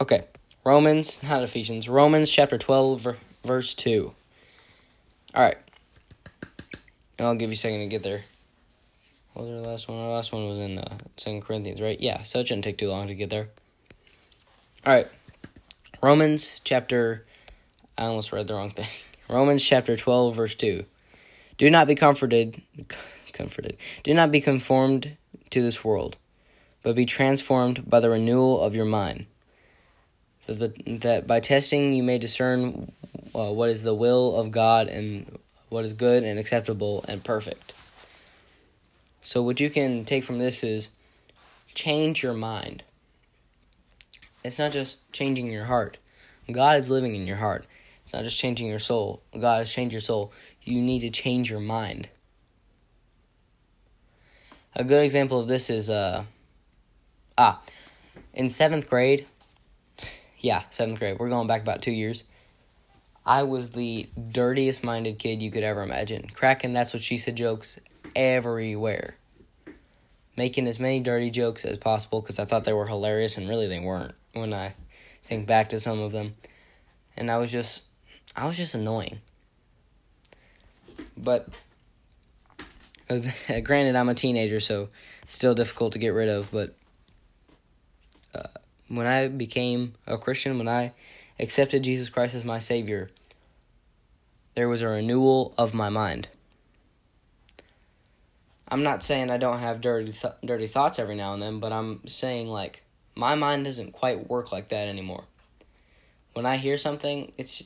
Okay, 0.00 0.24
Romans, 0.64 1.22
not 1.22 1.42
Ephesians, 1.42 1.90
Romans 1.90 2.30
chapter 2.30 2.56
12, 2.56 3.18
verse 3.44 3.74
2. 3.74 4.14
Alright, 5.36 5.58
I'll 7.20 7.34
give 7.34 7.50
you 7.50 7.54
a 7.54 7.56
second 7.56 7.80
to 7.80 7.86
get 7.86 8.02
there. 8.02 8.22
What 9.34 9.46
was 9.46 9.52
our 9.66 9.70
last 9.70 9.88
one? 9.88 9.98
Our 9.98 10.14
last 10.14 10.32
one 10.32 10.48
was 10.48 10.58
in 10.58 10.78
uh, 10.78 10.96
2 11.16 11.42
Corinthians, 11.42 11.82
right? 11.82 12.00
Yeah, 12.00 12.22
so 12.22 12.40
it 12.40 12.48
shouldn't 12.48 12.64
take 12.64 12.78
too 12.78 12.88
long 12.88 13.08
to 13.08 13.14
get 13.14 13.28
there. 13.28 13.48
Alright, 14.86 15.08
Romans 16.02 16.62
chapter, 16.64 17.26
I 17.98 18.04
almost 18.04 18.32
read 18.32 18.46
the 18.46 18.54
wrong 18.54 18.70
thing. 18.70 18.88
Romans 19.28 19.62
chapter 19.62 19.98
12, 19.98 20.34
verse 20.34 20.54
2. 20.54 20.86
Do 21.58 21.68
not 21.68 21.86
be 21.86 21.94
comforted, 21.94 22.62
comforted. 23.34 23.76
Do 24.02 24.14
not 24.14 24.30
be 24.30 24.40
conformed 24.40 25.18
to 25.50 25.60
this 25.60 25.84
world, 25.84 26.16
but 26.82 26.96
be 26.96 27.04
transformed 27.04 27.90
by 27.90 28.00
the 28.00 28.08
renewal 28.08 28.62
of 28.62 28.74
your 28.74 28.86
mind. 28.86 29.26
That, 30.46 30.58
the, 30.58 30.96
that 30.98 31.26
by 31.26 31.40
testing 31.40 31.92
you 31.92 32.02
may 32.02 32.18
discern 32.18 32.92
uh, 33.34 33.50
what 33.50 33.70
is 33.70 33.82
the 33.82 33.94
will 33.94 34.36
of 34.36 34.50
God 34.50 34.88
and 34.88 35.38
what 35.68 35.84
is 35.84 35.92
good 35.92 36.22
and 36.22 36.38
acceptable 36.38 37.04
and 37.08 37.24
perfect. 37.24 37.72
So, 39.22 39.42
what 39.42 39.58
you 39.58 39.70
can 39.70 40.04
take 40.04 40.22
from 40.22 40.38
this 40.38 40.62
is 40.62 40.90
change 41.74 42.22
your 42.22 42.34
mind. 42.34 42.82
It's 44.44 44.58
not 44.58 44.72
just 44.72 45.10
changing 45.12 45.50
your 45.50 45.64
heart, 45.64 45.96
God 46.50 46.78
is 46.78 46.90
living 46.90 47.14
in 47.14 47.26
your 47.26 47.38
heart. 47.38 47.64
It's 48.04 48.12
not 48.12 48.24
just 48.24 48.38
changing 48.38 48.68
your 48.68 48.78
soul, 48.78 49.22
God 49.32 49.58
has 49.58 49.72
changed 49.72 49.92
your 49.92 50.00
soul 50.00 50.32
you 50.64 50.80
need 50.80 51.00
to 51.00 51.10
change 51.10 51.50
your 51.50 51.60
mind. 51.60 52.08
A 54.74 54.82
good 54.82 55.04
example 55.04 55.38
of 55.38 55.46
this 55.46 55.70
is 55.70 55.88
uh 55.88 56.24
ah 57.38 57.62
in 58.32 58.48
seventh 58.48 58.88
grade. 58.88 59.26
Yeah, 60.44 60.62
seventh 60.68 60.98
grade. 60.98 61.18
We're 61.18 61.30
going 61.30 61.46
back 61.46 61.62
about 61.62 61.80
two 61.80 61.90
years. 61.90 62.24
I 63.24 63.44
was 63.44 63.70
the 63.70 64.10
dirtiest 64.30 64.84
minded 64.84 65.18
kid 65.18 65.40
you 65.40 65.50
could 65.50 65.62
ever 65.62 65.82
imagine. 65.82 66.28
Cracking 66.34 66.74
that's 66.74 66.92
what 66.92 67.02
she 67.02 67.16
said 67.16 67.34
jokes 67.34 67.80
everywhere. 68.14 69.16
Making 70.36 70.66
as 70.68 70.78
many 70.78 71.00
dirty 71.00 71.30
jokes 71.30 71.64
as 71.64 71.78
possible 71.78 72.20
because 72.20 72.38
I 72.38 72.44
thought 72.44 72.64
they 72.64 72.74
were 72.74 72.86
hilarious 72.86 73.38
and 73.38 73.48
really 73.48 73.68
they 73.68 73.80
weren't 73.80 74.14
when 74.34 74.52
I 74.52 74.74
think 75.22 75.46
back 75.46 75.70
to 75.70 75.80
some 75.80 75.98
of 75.98 76.12
them. 76.12 76.34
And 77.16 77.30
I 77.30 77.38
was 77.38 77.50
just 77.50 77.84
I 78.36 78.46
was 78.46 78.58
just 78.58 78.74
annoying. 78.74 79.20
But 81.16 81.48
granted, 83.62 83.96
I'm 83.96 84.10
a 84.10 84.14
teenager, 84.14 84.60
so 84.60 84.90
still 85.26 85.54
difficult 85.54 85.94
to 85.94 85.98
get 85.98 86.10
rid 86.10 86.28
of. 86.28 86.50
But 86.50 86.74
uh, 88.34 88.42
when 88.88 89.06
I 89.06 89.28
became 89.28 89.94
a 90.06 90.18
Christian, 90.18 90.58
when 90.58 90.68
I 90.68 90.92
accepted 91.38 91.84
Jesus 91.84 92.08
Christ 92.08 92.34
as 92.34 92.44
my 92.44 92.58
Savior, 92.58 93.10
there 94.54 94.68
was 94.68 94.82
a 94.82 94.88
renewal 94.88 95.54
of 95.58 95.74
my 95.74 95.88
mind. 95.88 96.28
I'm 98.68 98.82
not 98.82 99.02
saying 99.02 99.30
I 99.30 99.36
don't 99.36 99.58
have 99.58 99.80
dirty 99.80 100.12
th- 100.12 100.34
dirty 100.44 100.66
thoughts 100.66 100.98
every 100.98 101.14
now 101.14 101.34
and 101.34 101.42
then, 101.42 101.60
but 101.60 101.72
I'm 101.72 102.06
saying 102.06 102.48
like 102.48 102.82
my 103.14 103.34
mind 103.34 103.64
doesn't 103.64 103.92
quite 103.92 104.28
work 104.28 104.52
like 104.52 104.68
that 104.68 104.88
anymore. 104.88 105.24
When 106.32 106.46
I 106.46 106.56
hear 106.56 106.76
something, 106.76 107.32
it's 107.36 107.62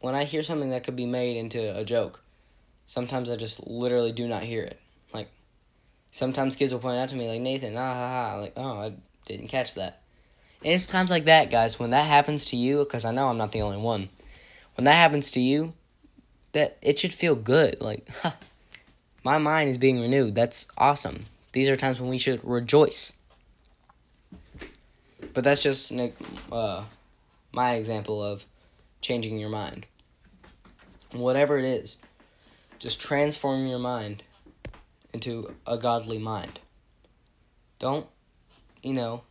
when 0.00 0.14
I 0.14 0.24
hear 0.24 0.42
something 0.42 0.70
that 0.70 0.84
could 0.84 0.96
be 0.96 1.06
made 1.06 1.36
into 1.36 1.76
a 1.76 1.84
joke, 1.84 2.22
sometimes 2.86 3.30
I 3.30 3.36
just 3.36 3.66
literally 3.66 4.12
do 4.12 4.28
not 4.28 4.42
hear 4.42 4.62
it. 4.62 4.80
Like, 5.12 5.28
sometimes 6.10 6.56
kids 6.56 6.72
will 6.72 6.80
point 6.80 6.98
out 6.98 7.08
to 7.10 7.16
me, 7.16 7.28
like, 7.28 7.40
Nathan, 7.40 7.76
ah, 7.76 7.94
ha, 7.94 8.08
ha. 8.08 8.36
Like, 8.36 8.52
oh, 8.56 8.78
I 8.78 8.94
didn't 9.26 9.48
catch 9.48 9.74
that. 9.74 10.00
And 10.64 10.72
it's 10.72 10.86
times 10.86 11.10
like 11.10 11.26
that, 11.26 11.50
guys, 11.50 11.78
when 11.78 11.90
that 11.90 12.06
happens 12.06 12.46
to 12.46 12.56
you, 12.56 12.78
because 12.78 13.04
I 13.04 13.12
know 13.12 13.28
I'm 13.28 13.38
not 13.38 13.52
the 13.52 13.62
only 13.62 13.76
one. 13.78 14.08
When 14.74 14.84
that 14.84 14.94
happens 14.94 15.30
to 15.32 15.40
you, 15.40 15.74
that 16.52 16.76
it 16.82 16.98
should 16.98 17.12
feel 17.12 17.34
good. 17.34 17.80
Like, 17.80 18.08
huh, 18.22 18.32
my 19.22 19.38
mind 19.38 19.68
is 19.68 19.78
being 19.78 20.00
renewed. 20.00 20.34
That's 20.34 20.68
awesome. 20.78 21.26
These 21.52 21.68
are 21.68 21.76
times 21.76 22.00
when 22.00 22.10
we 22.10 22.18
should 22.18 22.44
rejoice. 22.44 23.12
But 25.32 25.44
that's 25.44 25.62
just 25.62 25.92
uh, 26.52 26.84
my 27.52 27.74
example 27.74 28.22
of 28.22 28.46
changing 29.00 29.38
your 29.38 29.50
mind. 29.50 29.86
Whatever 31.12 31.58
it 31.58 31.64
is, 31.64 31.98
just 32.78 33.00
transform 33.00 33.66
your 33.66 33.78
mind 33.78 34.22
into 35.12 35.54
a 35.66 35.78
godly 35.78 36.18
mind. 36.18 36.60
Don't, 37.78 38.06
you 38.82 38.92
know, 38.92 39.22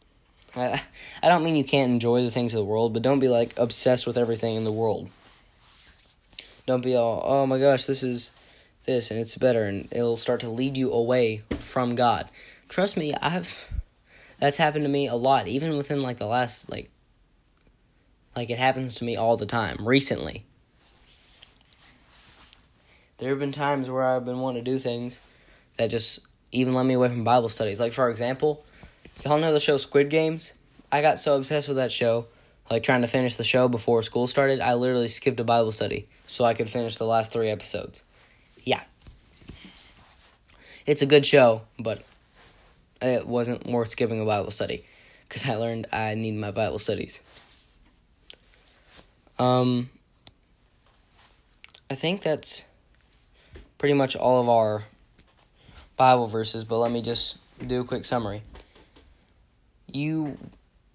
I, 0.56 0.82
don't 1.24 1.44
mean 1.44 1.56
you 1.56 1.64
can't 1.64 1.92
enjoy 1.92 2.24
the 2.24 2.32
things 2.32 2.54
of 2.54 2.60
the 2.60 2.66
world, 2.66 2.94
but 2.94 3.02
don't 3.02 3.20
be 3.20 3.28
like 3.28 3.54
obsessed 3.58 4.08
with 4.08 4.18
everything 4.18 4.56
in 4.56 4.64
the 4.64 4.72
world. 4.72 5.10
Don't 6.66 6.84
be 6.84 6.96
all, 6.96 7.22
oh 7.26 7.46
my 7.46 7.60
gosh, 7.60 7.86
this 7.86 8.04
is 8.04 8.32
this 8.86 9.12
and 9.12 9.20
it's 9.20 9.38
better, 9.38 9.64
and 9.64 9.88
it'll 9.92 10.18
start 10.18 10.40
to 10.42 10.50
lead 10.50 10.78
you 10.78 10.92
away 10.92 11.44
from 11.60 11.96
God. 11.96 12.30
Trust 12.70 12.98
me, 12.98 13.14
I've 13.16 13.72
that's 14.40 14.58
happened 14.58 14.84
to 14.84 14.90
me 14.90 15.08
a 15.08 15.16
lot, 15.16 15.48
even 15.48 15.78
within 15.78 16.02
like 16.02 16.18
the 16.18 16.26
last 16.26 16.70
like 16.70 16.90
like 18.36 18.50
it 18.50 18.58
happens 18.58 18.96
to 18.96 19.06
me 19.06 19.16
all 19.16 19.38
the 19.38 19.46
time 19.46 19.86
recently. 19.86 20.46
There 23.18 23.30
have 23.30 23.40
been 23.40 23.54
times 23.54 23.90
where 23.90 24.04
I've 24.04 24.26
been 24.26 24.40
wanting 24.40 24.64
to 24.64 24.72
do 24.72 24.78
things 24.78 25.20
that 25.78 25.90
just 25.90 26.20
even 26.52 26.74
led 26.74 26.86
me 26.86 26.96
away 26.96 27.08
from 27.08 27.24
Bible 27.24 27.50
studies. 27.50 27.80
Like 27.80 27.94
for 27.94 28.10
example, 28.10 28.66
y'all 29.26 29.40
know 29.40 29.52
the 29.52 29.60
show 29.60 29.78
Squid 29.78 30.10
Games? 30.10 30.54
I 30.92 31.02
got 31.02 31.20
so 31.20 31.36
obsessed 31.36 31.68
with 31.68 31.78
that 31.78 31.92
show, 31.92 32.28
like 32.70 32.84
trying 32.84 33.02
to 33.02 33.08
finish 33.08 33.36
the 33.36 33.44
show 33.44 33.68
before 33.68 34.04
school 34.04 34.28
started, 34.28 34.62
I 34.62 34.76
literally 34.76 35.08
skipped 35.08 35.40
a 35.40 35.44
Bible 35.44 35.72
study 35.72 36.08
so 36.28 36.46
I 36.46 36.54
could 36.54 36.70
finish 36.70 36.98
the 36.98 37.06
last 37.06 37.32
3 37.32 37.50
episodes. 37.50 38.04
Yeah. 38.64 38.84
It's 40.86 41.02
a 41.02 41.06
good 41.08 41.26
show, 41.26 41.64
but 41.80 42.04
it 43.02 43.28
wasn't 43.28 43.66
worth 43.66 43.90
skipping 43.90 44.22
a 44.22 44.26
Bible 44.26 44.52
study 44.52 44.86
because 45.28 45.50
I 45.50 45.56
learned 45.56 45.88
I 45.92 46.14
need 46.14 46.36
my 46.36 46.52
Bible 46.52 46.80
studies. 46.80 47.20
Um, 49.40 49.90
I 51.90 51.96
think 51.96 52.22
that's 52.22 52.64
pretty 53.78 53.96
much 53.96 54.16
all 54.16 54.40
of 54.40 54.48
our 54.48 54.84
Bible 55.98 56.28
verses, 56.28 56.64
but 56.64 56.78
let 56.78 56.92
me 56.92 57.02
just 57.02 57.38
do 57.66 57.82
a 57.82 57.84
quick 57.84 58.06
summary. 58.06 58.44
You, 59.96 60.38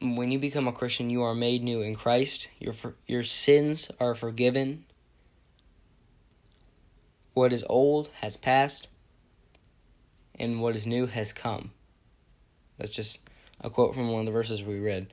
when 0.02 0.30
you 0.30 0.38
become 0.38 0.69
a 0.69 0.73
Christian, 0.73 1.09
you 1.09 1.23
are 1.23 1.35
made 1.35 1.62
new 1.62 1.80
in 1.80 1.95
Christ. 1.95 2.49
Your 2.59 2.75
your 3.07 3.25
sins 3.25 3.90
are 3.99 4.14
forgiven. 4.14 4.85
What 7.33 7.50
is 7.50 7.64
old 7.71 8.11
has 8.21 8.37
passed, 8.37 8.88
and 10.38 10.61
what 10.61 10.76
is 10.76 10.87
new 10.87 11.07
has 11.07 11.33
come. 11.33 11.71
That's 12.76 12.90
just 12.90 13.21
a 13.62 13.71
quote 13.71 13.95
from 13.95 14.11
one 14.11 14.21
of 14.21 14.26
the 14.26 14.33
verses 14.33 14.62
we 14.62 14.78
read. 14.78 15.12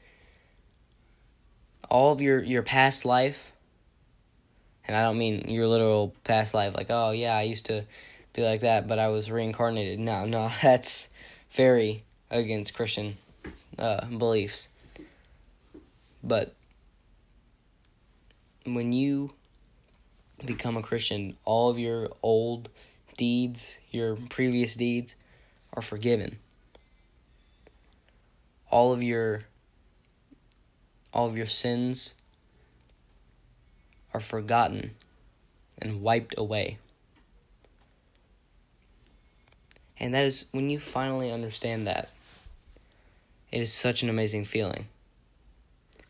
All 1.90 2.12
of 2.12 2.20
your, 2.20 2.44
your 2.44 2.64
past 2.64 3.06
life 3.06 3.54
and 4.88 4.98
I 4.98 5.04
don't 5.04 5.18
mean 5.18 5.46
your 5.48 5.68
literal 5.68 6.14
past 6.26 6.54
life, 6.54 6.76
like, 6.76 6.88
oh, 6.90 7.12
yeah, 7.12 7.36
I 7.36 7.44
used 7.44 7.66
to 7.68 7.86
be 8.34 8.44
like 8.44 8.62
that, 8.62 8.88
but 8.88 9.00
I 9.00 9.10
was 9.10 9.30
reincarnated. 9.30 10.00
No, 10.00 10.26
no, 10.26 10.52
that's 10.62 11.08
very 11.52 12.04
against 12.30 12.74
Christian 12.74 13.18
uh, 13.78 14.06
beliefs. 14.06 14.70
But 16.24 16.54
when 18.66 18.92
you 18.92 19.34
become 20.44 20.78
a 20.78 20.82
Christian, 20.82 21.38
all 21.46 21.70
of 21.70 21.80
your 21.80 22.10
old 22.22 22.70
deeds, 23.18 23.78
your 23.90 24.16
previous 24.30 24.76
deeds, 24.76 25.16
are 25.74 25.82
forgiven. 25.82 26.40
All 28.70 28.92
of 28.92 29.02
your 29.02 29.46
all 31.14 31.28
of 31.28 31.38
your 31.38 31.48
sins 31.48 32.14
are 34.14 34.20
forgotten 34.20 34.92
and 35.82 36.02
wiped 36.02 36.36
away. 36.38 36.78
And 40.00 40.14
that 40.14 40.26
is 40.26 40.46
when 40.52 40.70
you 40.70 40.80
finally 40.80 41.32
understand 41.32 41.88
that, 41.88 42.10
it 43.52 43.62
is 43.62 43.72
such 43.72 44.04
an 44.04 44.10
amazing 44.10 44.46
feeling. 44.46 44.88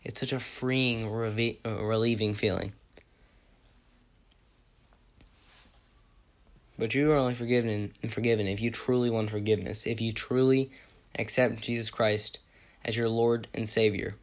It's 0.04 0.20
such 0.20 0.32
a 0.32 0.40
freeing, 0.40 1.06
uh, 1.06 1.84
relieving 1.84 2.34
feeling. 2.34 2.74
But 6.80 6.94
you 6.94 7.12
are 7.12 7.16
only 7.16 7.34
forgiven 7.34 7.92
and 8.04 8.12
forgiven 8.12 8.48
if 8.48 8.62
you 8.62 8.70
truly 8.70 9.10
want 9.10 9.32
forgiveness, 9.32 9.88
if 9.88 10.00
you 10.00 10.14
truly 10.14 10.70
accept 11.18 11.62
Jesus 11.62 11.90
Christ 11.90 12.40
as 12.86 12.96
your 12.96 13.10
Lord 13.10 13.48
and 13.54 13.68
Savior. 13.68 14.16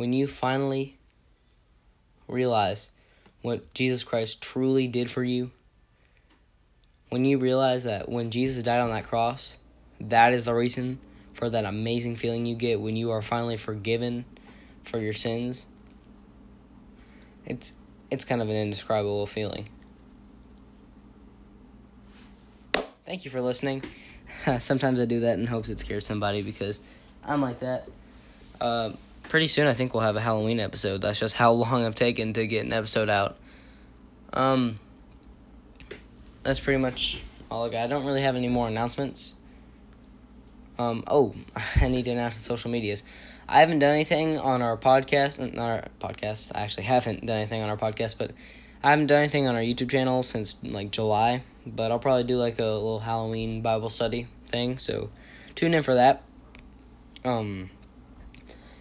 when 0.00 0.14
you 0.14 0.26
finally 0.26 0.96
realize 2.26 2.88
what 3.42 3.74
Jesus 3.74 4.02
Christ 4.02 4.40
truly 4.40 4.88
did 4.88 5.10
for 5.10 5.22
you, 5.22 5.50
when 7.10 7.24
you 7.24 7.38
realize 7.38 7.84
that 7.84 8.08
when 8.08 8.30
Jesus 8.30 8.62
died 8.62 8.80
on 8.80 8.90
that 8.90 9.04
cross, 9.04 9.58
that 10.00 10.32
is 10.32 10.46
the 10.46 10.54
reason 10.54 10.98
for 11.34 11.50
that 11.50 11.64
amazing 11.64 12.16
feeling 12.16 12.46
you 12.46 12.54
get 12.54 12.80
when 12.80 12.96
you 12.96 13.10
are 13.10 13.20
finally 13.22 13.56
forgiven 13.56 14.24
for 14.84 14.98
your 14.98 15.12
sins. 15.12 15.66
It's 17.44 17.74
it's 18.10 18.24
kind 18.24 18.40
of 18.40 18.48
an 18.48 18.56
indescribable 18.56 19.26
feeling. 19.26 19.68
Thank 23.06 23.24
you 23.24 23.30
for 23.30 23.40
listening. 23.40 23.82
Sometimes 24.58 25.00
I 25.00 25.04
do 25.04 25.20
that 25.20 25.38
in 25.38 25.46
hopes 25.46 25.68
it 25.68 25.80
scares 25.80 26.06
somebody 26.06 26.42
because 26.42 26.80
I'm 27.24 27.42
like 27.42 27.60
that. 27.60 27.88
Uh, 28.60 28.92
pretty 29.24 29.48
soon, 29.48 29.66
I 29.66 29.74
think 29.74 29.94
we'll 29.94 30.02
have 30.02 30.16
a 30.16 30.20
Halloween 30.20 30.60
episode. 30.60 31.00
That's 31.00 31.18
just 31.18 31.34
how 31.34 31.52
long 31.52 31.84
I've 31.84 31.94
taken 31.94 32.32
to 32.34 32.46
get 32.46 32.64
an 32.64 32.72
episode 32.72 33.08
out. 33.08 33.36
Um, 34.32 34.78
that's 36.42 36.60
pretty 36.60 36.80
much 36.80 37.22
all 37.50 37.66
I 37.66 37.68
got. 37.68 37.84
I 37.84 37.86
don't 37.86 38.04
really 38.04 38.22
have 38.22 38.36
any 38.36 38.48
more 38.48 38.68
announcements. 38.68 39.34
Um, 40.78 41.04
oh, 41.06 41.34
I 41.76 41.88
need 41.88 42.04
to 42.06 42.10
announce 42.10 42.36
the 42.36 42.42
social 42.42 42.70
medias. 42.70 43.02
I 43.48 43.60
haven't 43.60 43.80
done 43.80 43.90
anything 43.90 44.38
on 44.38 44.62
our 44.62 44.76
podcast. 44.76 45.38
Not 45.54 45.70
our 45.70 45.84
podcast. 45.98 46.52
I 46.54 46.60
actually 46.60 46.84
haven't 46.84 47.26
done 47.26 47.36
anything 47.36 47.62
on 47.62 47.68
our 47.68 47.76
podcast, 47.76 48.16
but 48.16 48.32
I 48.82 48.90
haven't 48.90 49.08
done 49.08 49.18
anything 49.18 49.48
on 49.48 49.56
our 49.56 49.60
YouTube 49.60 49.90
channel 49.90 50.22
since 50.22 50.56
like 50.62 50.90
July. 50.90 51.42
But 51.66 51.90
I'll 51.90 51.98
probably 51.98 52.24
do 52.24 52.36
like 52.36 52.58
a 52.58 52.64
little 52.64 53.00
Halloween 53.00 53.60
Bible 53.60 53.88
study 53.88 54.28
thing. 54.46 54.78
So 54.78 55.10
tune 55.54 55.74
in 55.74 55.82
for 55.82 55.94
that. 55.94 56.22
Um, 57.24 57.70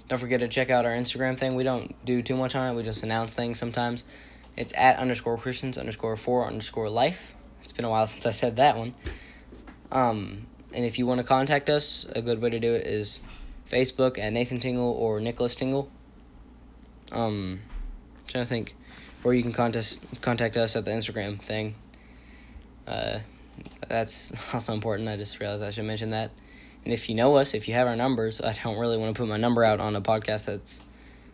don't 0.08 0.20
forget 0.20 0.40
to 0.40 0.48
check 0.48 0.70
out 0.70 0.86
our 0.86 0.94
Instagram 0.94 1.38
thing. 1.38 1.56
We 1.56 1.64
don't 1.64 1.94
do 2.06 2.22
too 2.22 2.38
much 2.38 2.56
on 2.56 2.68
it. 2.70 2.78
We 2.78 2.84
just 2.84 3.04
announce 3.04 3.34
things 3.34 3.60
sometimes. 3.60 4.06
It's 4.56 4.74
at 4.78 4.98
underscore 4.98 5.38
Christians 5.38 5.78
underscore 5.78 6.16
four 6.16 6.48
underscore 6.48 6.90
life. 6.90 7.36
It's 7.70 7.76
been 7.76 7.86
a 7.86 7.90
while 7.92 8.08
since 8.08 8.26
I 8.26 8.32
said 8.32 8.56
that 8.56 8.78
one. 8.78 8.96
Um, 9.92 10.48
and 10.74 10.86
if 10.86 10.98
you 10.98 11.06
want 11.06 11.20
to 11.20 11.24
contact 11.24 11.70
us, 11.70 12.08
a 12.16 12.20
good 12.20 12.42
way 12.42 12.50
to 12.50 12.60
do 12.60 12.74
it 12.74 12.88
is 12.88 13.22
Facebook 13.70 14.18
at 14.18 14.34
Nathan 14.34 14.60
Tingle 14.60 14.92
or 14.92 15.20
Nicholas 15.20 15.54
Tingle. 15.54 15.88
Um, 17.12 17.60
trying 18.26 18.44
to 18.44 18.50
think, 18.50 18.74
or 19.24 19.36
you 19.36 19.44
can 19.44 19.52
contact 19.52 20.00
contact 20.20 20.58
us 20.58 20.76
at 20.76 20.84
the 20.84 20.90
Instagram 20.90 21.40
thing. 21.40 21.76
Uh, 22.88 23.20
that's 23.88 24.34
also 24.54 24.74
important. 24.74 25.08
I 25.08 25.16
just 25.16 25.40
realized 25.40 25.62
I 25.62 25.70
should 25.70 25.86
mention 25.86 26.10
that. 26.10 26.32
And 26.86 26.92
if 26.92 27.08
you 27.08 27.14
know 27.14 27.36
us, 27.36 27.54
if 27.54 27.68
you 27.68 27.76
have 27.76 27.86
our 27.86 27.96
numbers, 27.96 28.42
I 28.42 28.54
don't 28.64 28.80
really 28.80 28.98
want 28.98 29.16
to 29.16 29.22
put 29.22 29.30
my 29.30 29.38
number 29.38 29.64
out 29.64 29.80
on 29.80 29.96
a 29.96 30.02
podcast 30.02 30.48
that's 30.48 30.82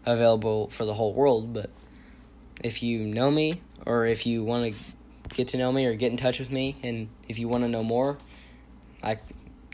available 0.06 0.68
for 0.68 0.84
the 0.84 0.96
whole 0.96 1.14
world. 1.14 1.54
But 1.54 1.70
if 2.62 2.84
you 2.84 3.00
know 3.00 3.32
me, 3.32 3.62
or 3.86 4.04
if 4.04 4.26
you 4.26 4.44
want 4.44 4.74
to 4.74 4.80
get 5.30 5.50
to 5.50 5.58
know 5.58 5.72
me, 5.72 5.86
or 5.86 5.96
get 5.96 6.12
in 6.12 6.18
touch 6.18 6.40
with 6.40 6.52
me, 6.52 6.76
and 6.84 7.10
if 7.28 7.40
you 7.40 7.48
want 7.48 7.64
to 7.64 7.68
know 7.68 7.84
more, 7.84 8.18
I 9.04 9.20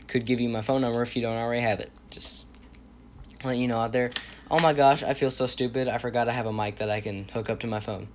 could 0.06 0.26
give 0.26 0.40
you 0.40 0.48
my 0.48 0.62
phone 0.62 0.80
number 0.80 1.02
if 1.02 1.16
you 1.16 1.22
don't 1.22 1.36
already 1.36 1.62
have 1.62 1.80
it. 1.80 1.90
Just 2.10 2.44
let 3.44 3.58
you 3.58 3.66
know 3.66 3.78
out 3.78 3.92
there. 3.92 4.10
Oh 4.50 4.58
my 4.58 4.72
gosh, 4.72 5.02
I 5.02 5.14
feel 5.14 5.30
so 5.30 5.46
stupid. 5.46 5.88
I 5.88 5.98
forgot 5.98 6.28
I 6.28 6.32
have 6.32 6.46
a 6.46 6.52
mic 6.52 6.76
that 6.76 6.90
I 6.90 7.00
can 7.00 7.28
hook 7.28 7.48
up 7.48 7.60
to 7.60 7.66
my 7.66 7.80
phone. 7.80 8.08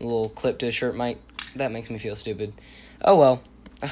A 0.00 0.04
little 0.04 0.30
clip 0.30 0.58
to 0.60 0.68
a 0.68 0.72
shirt 0.72 0.96
mic. 0.96 1.18
That 1.56 1.70
makes 1.70 1.90
me 1.90 1.98
feel 1.98 2.16
stupid. 2.16 2.54
Oh 3.02 3.16
well. 3.16 3.42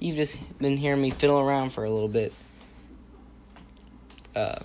You've 0.00 0.16
just 0.16 0.38
been 0.58 0.76
hearing 0.76 1.02
me 1.02 1.10
fiddle 1.10 1.38
around 1.40 1.70
for 1.70 1.84
a 1.84 1.90
little 1.90 2.08
bit. 2.08 2.32
Uh, 4.34 4.60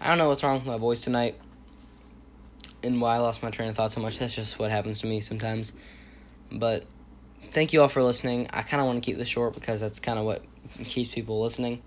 I 0.00 0.08
don't 0.08 0.18
know 0.18 0.28
what's 0.28 0.42
wrong 0.42 0.54
with 0.54 0.66
my 0.66 0.76
voice 0.76 1.00
tonight 1.00 1.34
and 2.82 3.00
why 3.00 3.16
I 3.16 3.18
lost 3.18 3.42
my 3.42 3.50
train 3.50 3.68
of 3.68 3.76
thought 3.76 3.92
so 3.92 4.00
much. 4.00 4.18
That's 4.18 4.34
just 4.34 4.58
what 4.58 4.70
happens 4.70 5.00
to 5.00 5.06
me 5.06 5.20
sometimes. 5.20 5.72
But 6.50 6.84
thank 7.50 7.72
you 7.72 7.82
all 7.82 7.88
for 7.88 8.02
listening. 8.02 8.48
I 8.52 8.62
kind 8.62 8.80
of 8.80 8.86
want 8.86 9.02
to 9.02 9.10
keep 9.10 9.18
this 9.18 9.28
short 9.28 9.54
because 9.54 9.80
that's 9.80 10.00
kind 10.00 10.18
of 10.18 10.24
what 10.24 10.42
keeps 10.84 11.14
people 11.14 11.40
listening. 11.40 11.82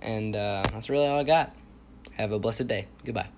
And 0.00 0.34
uh, 0.34 0.62
that's 0.72 0.88
really 0.88 1.06
all 1.06 1.18
I 1.18 1.24
got. 1.24 1.54
Have 2.14 2.32
a 2.32 2.38
blessed 2.38 2.66
day. 2.66 2.86
Goodbye. 3.04 3.28